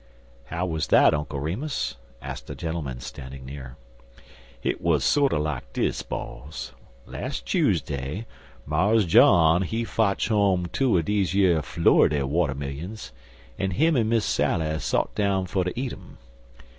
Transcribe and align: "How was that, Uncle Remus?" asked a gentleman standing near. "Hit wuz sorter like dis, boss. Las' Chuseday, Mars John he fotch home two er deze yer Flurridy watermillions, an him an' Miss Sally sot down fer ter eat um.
"How 0.45 0.65
was 0.65 0.87
that, 0.87 1.13
Uncle 1.13 1.39
Remus?" 1.39 1.95
asked 2.23 2.49
a 2.49 2.55
gentleman 2.55 3.01
standing 3.01 3.45
near. 3.45 3.75
"Hit 4.59 4.81
wuz 4.81 5.01
sorter 5.03 5.37
like 5.37 5.71
dis, 5.73 6.01
boss. 6.01 6.71
Las' 7.05 7.39
Chuseday, 7.41 8.25
Mars 8.65 9.05
John 9.05 9.61
he 9.61 9.83
fotch 9.83 10.29
home 10.29 10.65
two 10.73 10.97
er 10.97 11.03
deze 11.03 11.35
yer 11.35 11.61
Flurridy 11.61 12.23
watermillions, 12.23 13.11
an 13.59 13.69
him 13.69 13.95
an' 13.95 14.09
Miss 14.09 14.25
Sally 14.25 14.79
sot 14.79 15.13
down 15.13 15.45
fer 15.45 15.65
ter 15.65 15.73
eat 15.75 15.93
um. 15.93 16.17